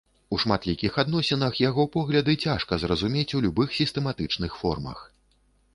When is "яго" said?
1.63-1.85